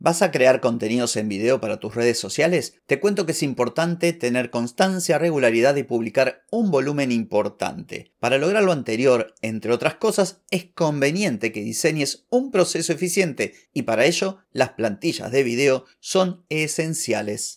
[0.00, 2.74] ¿Vas a crear contenidos en video para tus redes sociales?
[2.86, 8.12] Te cuento que es importante tener constancia, regularidad y publicar un volumen importante.
[8.20, 13.82] Para lograr lo anterior, entre otras cosas, es conveniente que diseñes un proceso eficiente y
[13.82, 17.56] para ello las plantillas de video son esenciales.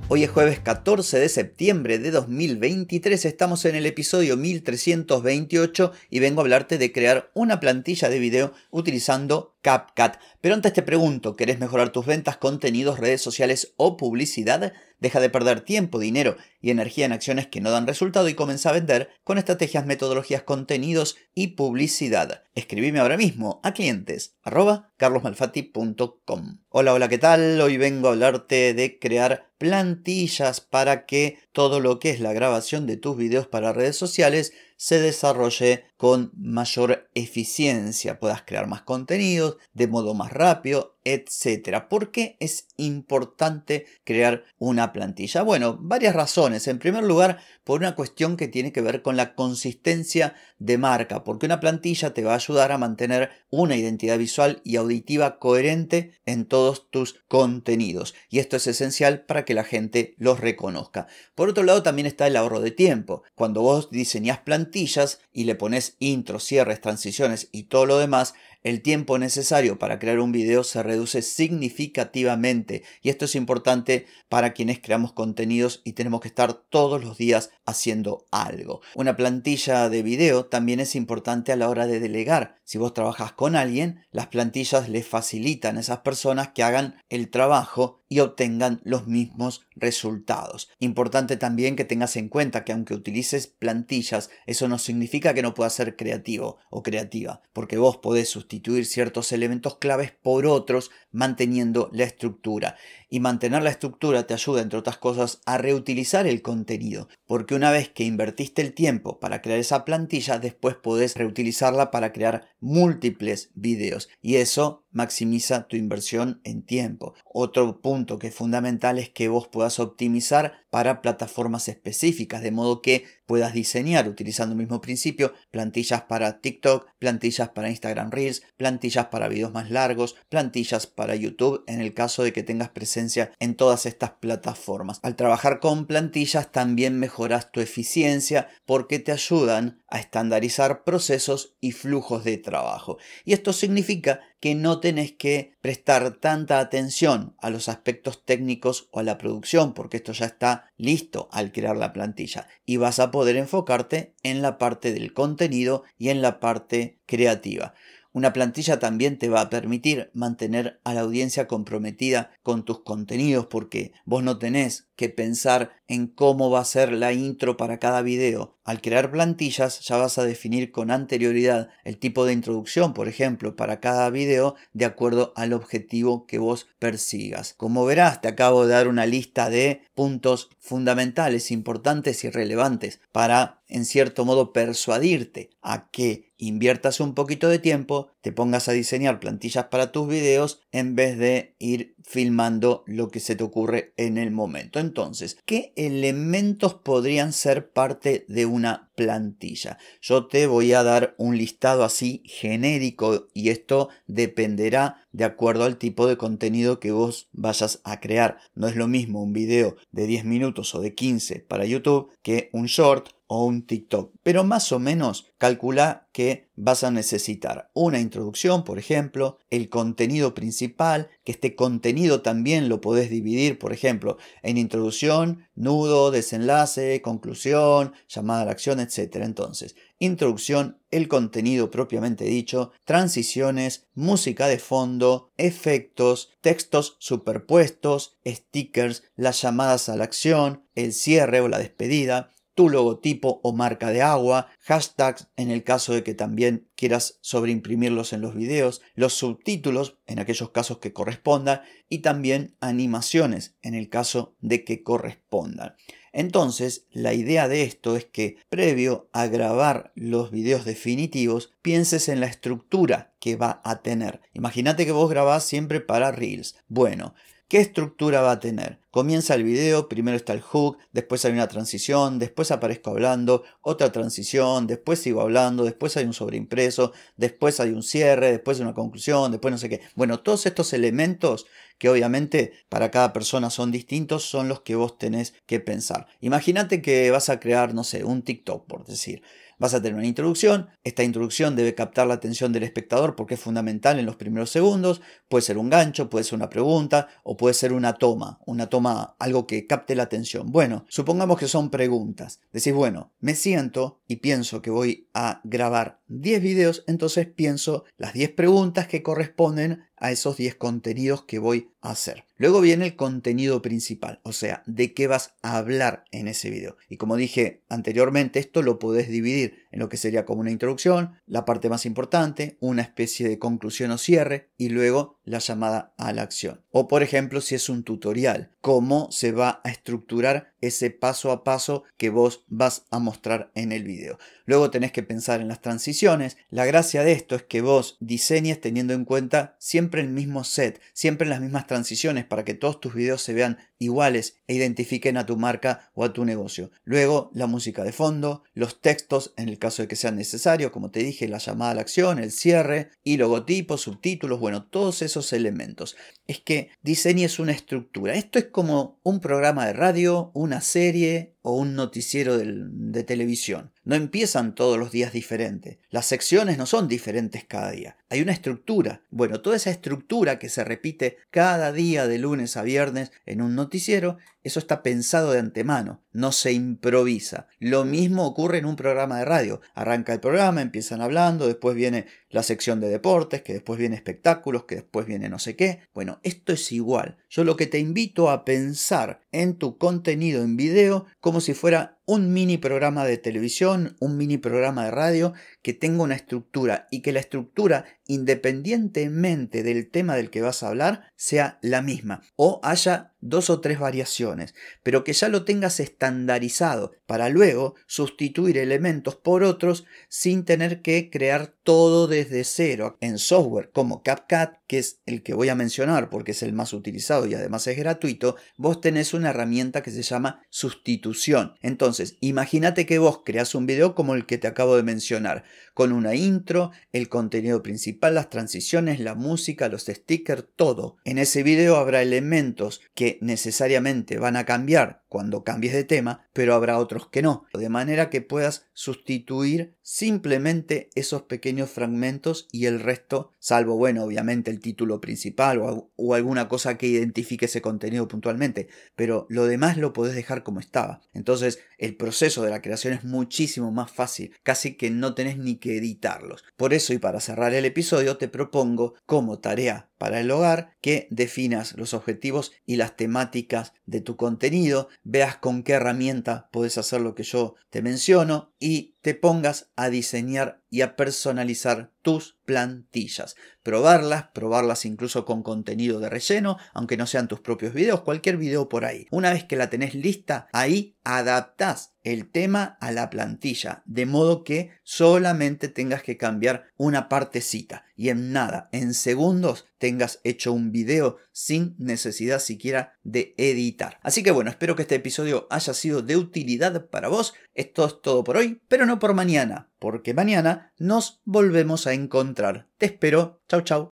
[0.13, 6.41] Hoy es jueves 14 de septiembre de 2023, estamos en el episodio 1328 y vengo
[6.41, 10.19] a hablarte de crear una plantilla de video utilizando CapCut.
[10.41, 14.73] Pero antes te pregunto, ¿querés mejorar tus ventas, contenidos, redes sociales o publicidad?
[14.99, 18.69] Deja de perder tiempo, dinero y energía en acciones que no dan resultado y comienza
[18.69, 22.43] a vender con estrategias, metodologías, contenidos y publicidad.
[22.53, 26.59] Escribime ahora mismo a clientes arroba carlosmalfatti.com.
[26.69, 27.59] Hola, hola, ¿qué tal?
[27.61, 32.85] Hoy vengo a hablarte de crear plantillas para que todo lo que es la grabación
[32.85, 39.57] de tus videos para redes sociales se desarrolle con mayor eficiencia, puedas crear más contenidos
[39.75, 41.89] de modo más rápido, etcétera.
[41.89, 45.41] ¿Por qué es importante crear una plantilla?
[45.41, 46.67] Bueno, varias razones.
[46.67, 51.23] En primer lugar, por una cuestión que tiene que ver con la consistencia de marca,
[51.23, 56.19] porque una plantilla te va a ayudar a mantener una identidad visual y auditiva coherente
[56.25, 58.13] en todos tus contenidos.
[58.29, 61.07] Y esto es esencial para que la gente los reconozca.
[61.35, 63.23] Por otro lado, también está el ahorro de tiempo.
[63.35, 68.33] Cuando vos diseñás plantillas y le pones intros, cierres, transiciones y todo lo demás,
[68.63, 74.53] el tiempo necesario para crear un video se reduce significativamente y esto es importante para
[74.53, 78.81] quienes creamos contenidos y tenemos que estar todos los días haciendo algo.
[78.95, 82.59] Una plantilla de video también es importante a la hora de delegar.
[82.63, 87.29] Si vos trabajas con alguien, las plantillas le facilitan a esas personas que hagan el
[87.29, 90.69] trabajo y obtengan los mismos resultados.
[90.79, 95.53] Importante también que tengas en cuenta que aunque utilices plantillas, eso no significa que no
[95.53, 98.50] puedas ser creativo o creativa, porque vos podés sustituir
[98.85, 102.75] ciertos elementos claves por otros manteniendo la estructura.
[103.09, 107.71] Y mantener la estructura te ayuda, entre otras cosas, a reutilizar el contenido, porque una
[107.71, 113.51] vez que invertiste el tiempo para crear esa plantilla, después podés reutilizarla para crear múltiples
[113.53, 117.13] videos y eso maximiza tu inversión en tiempo.
[117.25, 122.81] Otro punto que es fundamental es que vos puedas optimizar para plataformas específicas, de modo
[122.81, 129.07] que puedas diseñar utilizando el mismo principio plantillas para TikTok, plantillas para Instagram Reels, plantillas
[129.07, 133.55] para videos más largos, plantillas para YouTube en el caso de que tengas presencia en
[133.55, 134.99] todas estas plataformas.
[135.03, 141.71] Al trabajar con plantillas también mejoras tu eficiencia porque te ayudan a estandarizar procesos y
[141.73, 142.97] flujos de trabajo.
[143.25, 148.99] Y esto significa que no tenés que prestar tanta atención a los aspectos técnicos o
[148.99, 153.11] a la producción, porque esto ya está listo al crear la plantilla y vas a
[153.11, 157.75] poder enfocarte en la parte del contenido y en la parte creativa.
[158.13, 163.45] Una plantilla también te va a permitir mantener a la audiencia comprometida con tus contenidos
[163.45, 168.03] porque vos no tenés que pensar en cómo va a ser la intro para cada
[168.03, 168.59] video.
[168.63, 173.55] Al crear plantillas ya vas a definir con anterioridad el tipo de introducción, por ejemplo,
[173.55, 177.55] para cada video de acuerdo al objetivo que vos persigas.
[177.57, 183.63] Como verás, te acabo de dar una lista de puntos fundamentales, importantes y relevantes para,
[183.67, 189.19] en cierto modo, persuadirte a que inviertas un poquito de tiempo, te pongas a diseñar
[189.19, 194.17] plantillas para tus videos en vez de ir filmando lo que se te ocurre en
[194.17, 194.79] el momento.
[194.79, 199.77] Entonces, ¿qué elementos podrían ser parte de una plantilla?
[200.01, 205.77] Yo te voy a dar un listado así genérico y esto dependerá de acuerdo al
[205.77, 208.37] tipo de contenido que vos vayas a crear.
[208.55, 212.49] No es lo mismo un video de 10 minutos o de 15 para YouTube que
[212.53, 214.13] un short o un TikTok.
[214.23, 220.33] Pero más o menos calcula que vas a necesitar una introducción, por ejemplo, el contenido
[220.33, 227.93] principal, que este contenido también lo podés dividir, por ejemplo, en introducción, nudo, desenlace, conclusión,
[228.09, 229.19] llamada a la acción, etc.
[229.21, 239.41] Entonces, introducción, el contenido propiamente dicho, transiciones, música de fondo, efectos, textos superpuestos, stickers, las
[239.41, 244.47] llamadas a la acción, el cierre o la despedida, tu logotipo o marca de agua,
[244.59, 250.19] hashtags en el caso de que también quieras sobreimprimirlos en los videos, los subtítulos en
[250.19, 255.75] aquellos casos que correspondan y también animaciones en el caso de que correspondan.
[256.13, 262.19] Entonces, la idea de esto es que previo a grabar los videos definitivos, pienses en
[262.19, 264.19] la estructura que va a tener.
[264.33, 266.55] Imagínate que vos grabás siempre para Reels.
[266.67, 267.13] Bueno,
[267.51, 268.79] ¿Qué estructura va a tener?
[268.91, 273.91] Comienza el video, primero está el hook, después hay una transición, después aparezco hablando, otra
[273.91, 279.33] transición, después sigo hablando, después hay un sobreimpreso, después hay un cierre, después una conclusión,
[279.33, 279.81] después no sé qué.
[279.95, 281.45] Bueno, todos estos elementos
[281.77, 286.07] que obviamente para cada persona son distintos, son los que vos tenés que pensar.
[286.21, 289.23] Imagínate que vas a crear, no sé, un TikTok, por decir.
[289.61, 293.39] Vas a tener una introducción, esta introducción debe captar la atención del espectador porque es
[293.39, 297.53] fundamental en los primeros segundos, puede ser un gancho, puede ser una pregunta o puede
[297.53, 300.51] ser una toma, una toma, algo que capte la atención.
[300.51, 302.39] Bueno, supongamos que son preguntas.
[302.51, 308.13] Decís, bueno, me siento y pienso que voy a grabar 10 videos, entonces pienso las
[308.13, 312.25] 10 preguntas que corresponden a esos 10 contenidos que voy a hacer.
[312.37, 316.75] Luego viene el contenido principal, o sea, de qué vas a hablar en ese video.
[316.89, 321.15] Y como dije anteriormente, esto lo podés dividir en lo que sería como una introducción,
[321.25, 326.13] la parte más importante, una especie de conclusión o cierre y luego la llamada a
[326.13, 326.61] la acción.
[326.71, 331.43] O por ejemplo, si es un tutorial, cómo se va a estructurar ese paso a
[331.43, 334.19] paso que vos vas a mostrar en el video.
[334.45, 336.37] Luego tenés que pensar en las transiciones.
[336.49, 340.81] La gracia de esto es que vos diseñes teniendo en cuenta siempre el mismo set,
[340.93, 345.25] siempre las mismas transiciones para que todos tus videos se vean iguales e identifiquen a
[345.25, 346.69] tu marca o a tu negocio.
[346.83, 350.91] Luego la música de fondo, los textos en el caso de que sea necesario, como
[350.91, 355.33] te dije, la llamada a la acción, el cierre y logotipos, subtítulos, bueno, todos esos
[355.33, 355.97] elementos.
[356.27, 358.13] Es que diseñes una estructura.
[358.13, 363.71] Esto es como un programa de radio, una serie o un noticiero de televisión.
[363.83, 365.79] No empiezan todos los días diferentes.
[365.89, 367.97] Las secciones no son diferentes cada día.
[368.09, 369.01] Hay una estructura.
[369.09, 373.55] Bueno, toda esa estructura que se repite cada día de lunes a viernes en un
[373.55, 377.47] noticiero, eso está pensado de antemano, no se improvisa.
[377.59, 379.61] Lo mismo ocurre en un programa de radio.
[379.73, 384.65] Arranca el programa, empiezan hablando, después viene la sección de deportes, que después viene espectáculos,
[384.65, 385.81] que después viene no sé qué.
[385.93, 387.17] Bueno, esto es igual.
[387.29, 392.00] Yo lo que te invito a pensar en tu contenido en video como si fuera
[392.05, 397.01] un mini programa de televisión, un mini programa de radio que tenga una estructura y
[397.01, 402.59] que la estructura, independientemente del tema del que vas a hablar, sea la misma o
[402.63, 409.15] haya dos o tres variaciones, pero que ya lo tengas estandarizado para luego sustituir elementos
[409.15, 415.01] por otros sin tener que crear todo desde cero en software como CapCut, que es
[415.05, 418.81] el que voy a mencionar porque es el más utilizado y además es gratuito, vos
[418.81, 421.53] tenés una herramienta que se llama sustitución.
[421.61, 425.43] Entonces, imagínate que vos creas un video como el que te acabo de mencionar,
[425.73, 430.97] con una intro, el contenido principal, las transiciones, la música, los stickers, todo.
[431.05, 436.55] En ese video habrá elementos que necesariamente van a cambiar cuando cambies de tema, pero
[436.55, 442.79] habrá otros que no, de manera que puedas sustituir simplemente esos pequeños fragmentos y el
[442.79, 448.67] resto, salvo, bueno, obviamente el título principal o, alguna cosa que identifique ese contenido puntualmente,
[448.95, 451.01] pero lo demás lo podés dejar como estaba.
[451.13, 455.55] Entonces, el proceso de la creación es muchísimo más fácil, casi que no tenés ni
[455.55, 456.43] que editarlos.
[456.57, 461.07] Por eso, y para cerrar el episodio, te propongo como tarea para el hogar que
[461.11, 467.01] definas los objetivos y las temáticas de tu contenido, veas con qué herramienta puedes hacer
[467.01, 473.35] lo que yo te menciono y te pongas a diseñar y a personalizar tus plantillas.
[473.61, 478.69] Probarlas, probarlas incluso con contenido de relleno, aunque no sean tus propios videos, cualquier video
[478.69, 479.05] por ahí.
[479.11, 484.43] Una vez que la tenés lista, ahí adaptás el tema a la plantilla, de modo
[484.43, 490.71] que solamente tengas que cambiar una partecita y en nada, en segundos, tengas hecho un
[490.71, 493.99] video sin necesidad siquiera de editar.
[494.01, 497.35] Así que bueno, espero que este episodio haya sido de utilidad para vos.
[497.53, 502.67] Esto es todo por hoy, pero no por mañana, porque mañana nos volvemos a encontrar.
[502.77, 503.41] Te espero.
[503.47, 503.89] Chau, chau.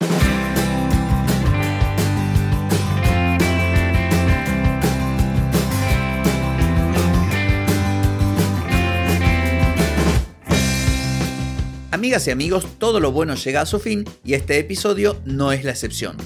[11.92, 15.64] Amigas y amigos, todo lo bueno llega a su fin y este episodio no es
[15.64, 16.18] la excepción.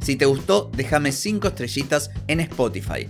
[0.00, 3.06] Si te gustó, déjame 5 estrellitas en Spotify.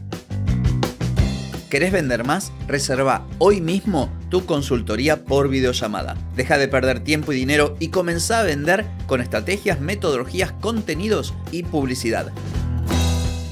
[1.71, 2.53] ¿Querés vender más?
[2.67, 6.17] Reserva hoy mismo tu consultoría por videollamada.
[6.35, 11.65] Deja de perder tiempo y dinero y comenzá a vender con estrategias, metodologías, contenidos y
[11.65, 12.33] publicidad.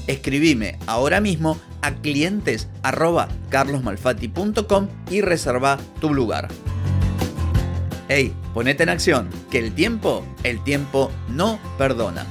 [0.07, 2.67] Escribime ahora mismo a clientes
[3.51, 6.47] carlosmalfati.com y reserva tu lugar.
[8.09, 12.25] Hey, ponete en acción, que el tiempo, el tiempo no perdona.